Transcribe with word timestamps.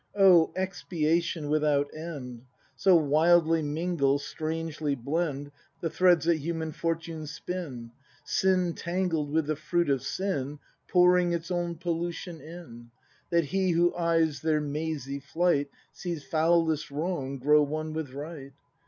]O 0.31 0.51
expiation 0.55 1.47
without 1.47 1.91
end!— 1.95 2.41
So 2.75 2.95
wildly 2.95 3.61
mingle, 3.61 4.17
strangely 4.17 4.95
blend 4.95 5.51
The 5.79 5.91
threads 5.91 6.25
that 6.25 6.37
human 6.39 6.71
fortune 6.71 7.27
spin,— 7.27 7.91
Sin 8.23 8.73
tangled 8.73 9.29
with 9.31 9.45
the 9.45 9.55
fruit 9.55 9.91
of 9.91 10.01
sin. 10.01 10.57
Pouring 10.87 11.33
its 11.33 11.51
own 11.51 11.75
pollution 11.75 12.41
in,— 12.41 12.89
That 13.29 13.45
he 13.45 13.73
who 13.73 13.95
eyes 13.95 14.41
their 14.41 14.59
mazy 14.59 15.19
flight 15.19 15.69
Sees 15.93 16.23
foulest 16.23 16.89
Wrong 16.89 17.37
grow 17.37 17.61
one 17.61 17.93
with 17.93 18.11
Right. 18.13 18.53